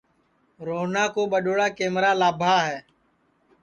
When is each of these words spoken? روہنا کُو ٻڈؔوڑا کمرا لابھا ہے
روہنا 0.67 1.03
کُو 1.13 1.21
ٻڈؔوڑا 1.31 1.67
کمرا 1.77 2.11
لابھا 2.19 2.55
ہے 2.67 2.77